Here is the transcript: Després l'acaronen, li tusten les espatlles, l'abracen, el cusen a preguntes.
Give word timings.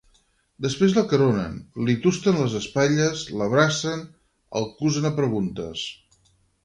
Després 0.65 0.93
l'acaronen, 0.95 1.59
li 1.89 1.95
tusten 2.05 2.39
les 2.43 2.55
espatlles, 2.61 3.21
l'abracen, 3.43 4.01
el 4.61 4.67
cusen 4.81 5.11
a 5.11 5.13
preguntes. 5.21 5.85